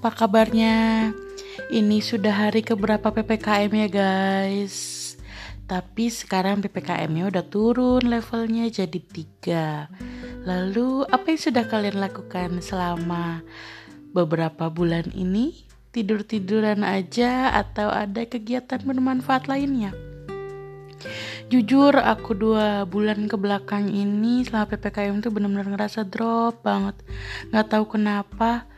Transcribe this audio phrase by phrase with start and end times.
[0.00, 1.12] apa kabarnya?
[1.68, 5.12] Ini sudah hari keberapa PPKM ya guys?
[5.68, 9.92] Tapi sekarang PPKM-nya udah turun levelnya jadi tiga.
[10.48, 13.44] Lalu apa yang sudah kalian lakukan selama
[14.16, 15.68] beberapa bulan ini?
[15.92, 19.92] Tidur-tiduran aja atau ada kegiatan bermanfaat lainnya?
[21.52, 26.96] Jujur aku dua bulan ke belakang ini selama PPKM tuh benar-benar ngerasa drop banget.
[27.52, 28.69] Gak tahu kenapa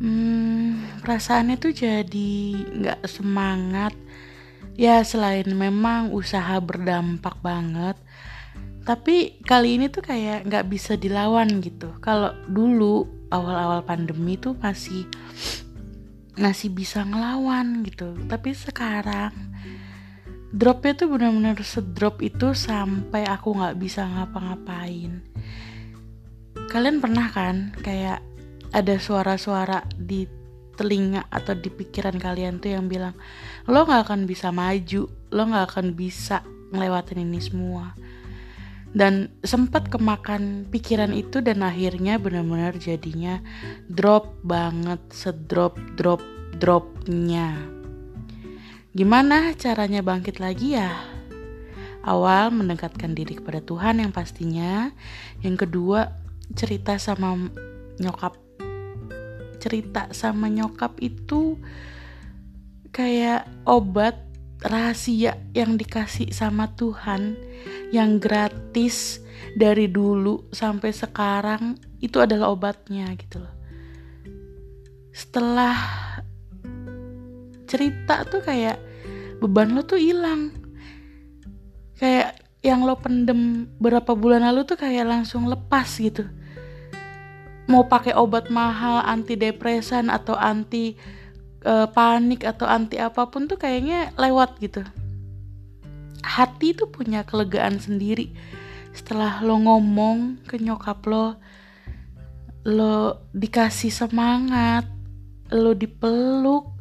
[0.00, 2.34] hmm, perasaannya tuh jadi
[2.74, 3.94] nggak semangat.
[4.74, 7.94] Ya selain memang usaha berdampak banget
[8.84, 11.96] tapi kali ini tuh kayak nggak bisa dilawan gitu.
[12.04, 15.08] Kalau dulu awal-awal pandemi tuh masih
[16.36, 18.12] masih bisa ngelawan gitu.
[18.28, 19.32] Tapi sekarang
[20.52, 25.24] dropnya tuh benar-benar sedrop itu sampai aku nggak bisa ngapa-ngapain.
[26.68, 28.20] Kalian pernah kan kayak
[28.74, 30.26] ada suara-suara di
[30.74, 33.14] telinga atau di pikiran kalian tuh yang bilang
[33.70, 36.42] lo gak akan bisa maju lo gak akan bisa
[36.74, 37.94] ngelewatin ini semua.
[38.94, 43.42] Dan sempat kemakan pikiran itu dan akhirnya benar-benar jadinya
[43.90, 46.22] drop banget sedrop drop
[46.62, 47.58] dropnya.
[48.94, 50.94] Gimana caranya bangkit lagi ya?
[52.06, 54.94] Awal mendekatkan diri kepada Tuhan yang pastinya.
[55.42, 56.14] Yang kedua
[56.54, 57.34] cerita sama
[57.98, 58.43] nyokap
[59.64, 61.56] cerita sama nyokap itu
[62.92, 64.20] kayak obat
[64.60, 67.40] rahasia yang dikasih sama Tuhan
[67.88, 69.24] yang gratis
[69.56, 73.54] dari dulu sampai sekarang itu adalah obatnya gitu loh.
[75.16, 75.76] Setelah
[77.64, 78.76] cerita tuh kayak
[79.40, 80.52] beban lo tuh hilang.
[81.96, 86.28] Kayak yang lo pendem berapa bulan lalu tuh kayak langsung lepas gitu
[87.64, 90.96] mau pakai obat mahal anti depresan atau anti
[91.64, 94.84] uh, panik atau anti apa pun tuh kayaknya lewat gitu.
[96.24, 98.32] Hati tuh punya kelegaan sendiri.
[98.94, 101.36] Setelah lo ngomong ke nyokap lo
[102.64, 104.88] lo dikasih semangat
[105.52, 106.72] lo dipeluk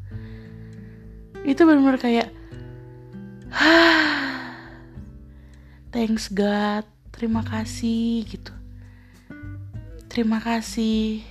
[1.43, 2.31] itu benar-benar kayak
[5.91, 8.62] thanks God terima kasih gitu
[10.13, 11.25] terima kasih.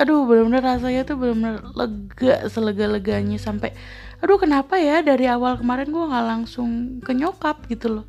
[0.00, 3.76] Aduh bener-bener rasanya tuh bener-bener lega selega-leganya sampai
[4.24, 5.04] aduh kenapa ya?
[5.04, 8.06] Dari awal kemarin gue nggak langsung ke nyokap gitu loh.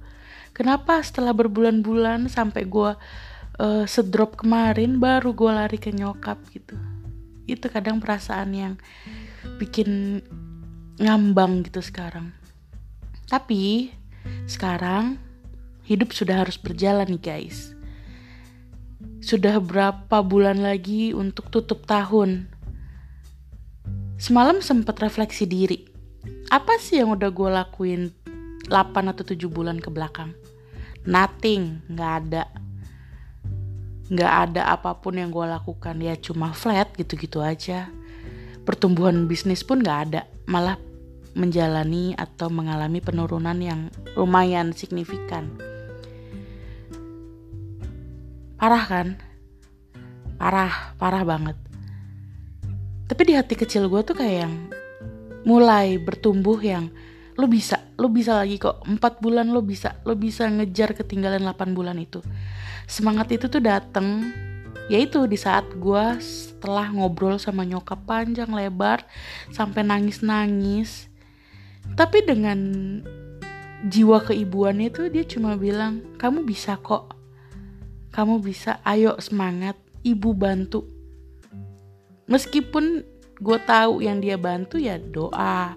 [0.56, 2.96] Kenapa setelah berbulan-bulan sampai gue
[3.60, 6.80] uh, sedrop kemarin baru gue lari ke nyokap gitu.
[7.44, 8.74] Itu kadang perasaan yang
[9.60, 10.24] bikin
[10.96, 12.32] ngambang gitu sekarang.
[13.28, 13.92] Tapi
[14.48, 15.20] sekarang
[15.84, 17.73] hidup sudah harus berjalan nih guys
[19.24, 22.52] sudah berapa bulan lagi untuk tutup tahun?
[24.20, 25.88] Semalam sempat refleksi diri.
[26.52, 28.12] Apa sih yang udah gue lakuin
[28.68, 30.36] 8 atau 7 bulan ke belakang?
[31.08, 32.44] Nothing, gak ada.
[34.12, 37.88] Gak ada apa pun yang gue lakukan, ya cuma flat gitu-gitu aja.
[38.68, 40.76] Pertumbuhan bisnis pun gak ada, malah
[41.34, 43.88] menjalani atau mengalami penurunan yang
[44.20, 45.73] lumayan signifikan
[48.64, 49.08] parah kan?
[50.40, 51.60] Parah parah banget.
[53.12, 54.56] Tapi di hati kecil gue tuh kayak yang
[55.44, 56.88] mulai bertumbuh yang
[57.36, 58.80] lo bisa lo bisa lagi kok.
[58.88, 62.24] Empat bulan lo bisa lo bisa ngejar ketinggalan 8 bulan itu.
[62.88, 64.32] Semangat itu tuh dateng
[64.88, 69.04] yaitu di saat gue setelah ngobrol sama nyokap panjang lebar
[69.52, 71.08] sampai nangis nangis
[71.96, 72.60] tapi dengan
[73.88, 77.13] jiwa keibuannya itu dia cuma bilang kamu bisa kok
[78.14, 79.76] kamu bisa ayo semangat
[80.06, 80.86] ibu bantu.
[82.30, 83.04] Meskipun
[83.42, 85.76] gue tahu yang dia bantu ya doa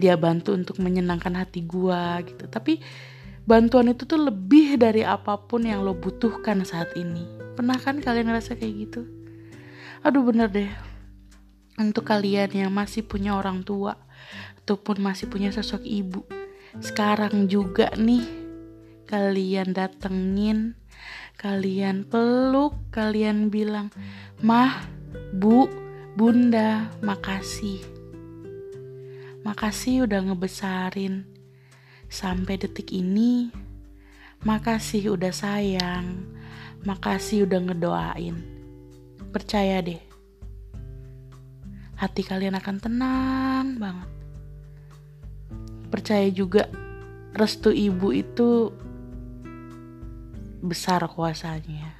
[0.00, 2.48] dia bantu untuk menyenangkan hati gue gitu.
[2.48, 2.78] Tapi
[3.44, 7.26] bantuan itu tuh lebih dari apa pun yang lo butuhkan saat ini.
[7.58, 9.02] Pernah kan kalian ngerasa kayak gitu?
[10.06, 10.70] Aduh bener deh.
[11.76, 13.98] Untuk kalian yang masih punya orang tua
[14.62, 16.22] ataupun masih punya sosok ibu
[16.80, 18.24] sekarang juga nih
[19.04, 20.72] kalian datengin
[21.40, 23.90] kalian peluk, kalian bilang,
[24.40, 24.86] "Mah,
[25.34, 25.66] Bu,
[26.14, 27.82] Bunda, makasih."
[29.42, 31.26] Makasih udah ngebesarin
[32.06, 33.50] sampai detik ini.
[34.46, 36.22] Makasih udah sayang.
[36.86, 38.38] Makasih udah ngedoain.
[39.34, 39.98] Percaya deh.
[41.98, 44.10] Hati kalian akan tenang banget.
[45.90, 46.70] Percaya juga
[47.34, 48.70] restu ibu itu
[50.62, 51.90] besar kuasanya.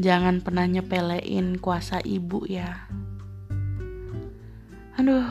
[0.00, 2.88] Jangan pernah nyepelein kuasa ibu ya.
[4.98, 5.28] Aduh,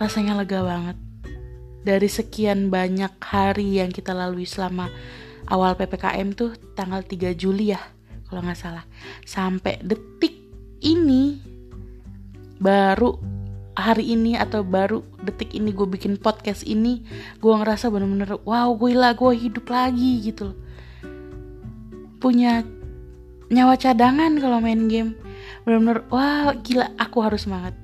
[0.00, 0.98] rasanya lega banget.
[1.82, 4.90] Dari sekian banyak hari yang kita lalui selama
[5.50, 7.82] awal PPKM tuh tanggal 3 Juli ya,
[8.26, 8.84] kalau nggak salah.
[9.26, 10.34] Sampai detik
[10.82, 11.38] ini
[12.62, 13.31] baru
[13.72, 17.00] hari ini atau baru detik ini gue bikin podcast ini
[17.40, 20.58] gue ngerasa bener-bener wow gue lah gue hidup lagi gitu loh.
[22.20, 22.62] Punya
[23.48, 25.16] nyawa cadangan kalau main game.
[25.64, 27.74] Bener-bener wah gila aku harus semangat.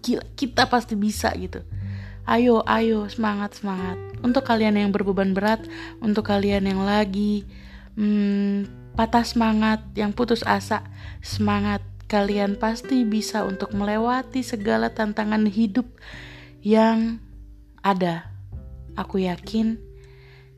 [0.00, 1.60] Gila kita pasti bisa gitu.
[2.22, 3.98] Ayo ayo semangat semangat.
[4.22, 5.66] Untuk kalian yang berbeban berat
[5.98, 7.42] untuk kalian yang lagi
[7.98, 10.84] hmm, patah semangat yang putus asa
[11.24, 11.80] semangat
[12.12, 15.88] kalian pasti bisa untuk melewati segala tantangan hidup
[16.60, 17.16] yang
[17.80, 18.28] ada.
[19.00, 19.80] Aku yakin,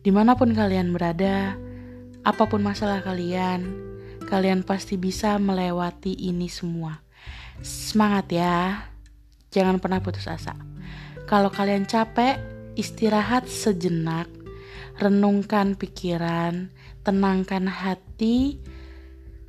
[0.03, 1.55] di mana pun kalian berada,
[2.27, 3.71] apa pun masalah kalian,
[4.27, 6.99] kalian pasti bisa melewati ini semua.
[7.62, 8.91] Semangat ya,
[9.55, 10.59] jangan pernah putus asa.
[11.31, 12.35] Kalau kalian capek,
[12.75, 14.27] istirahat sejenak,
[14.99, 16.75] renungkan pikiran,
[17.06, 18.59] tenangkan hati,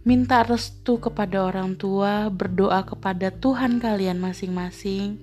[0.05, 5.17] minta restu kepada orang tua, berdoa kepada Tuhan kalian masing-masing.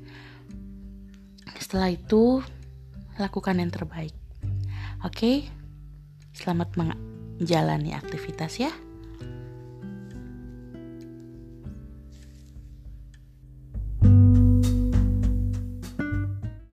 [1.57, 2.43] Setelah itu,
[3.15, 4.13] lakukan yang terbaik.
[5.07, 5.47] Oke,
[6.35, 8.75] selamat menjalani aktivitas ya.